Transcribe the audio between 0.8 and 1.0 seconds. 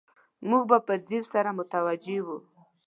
په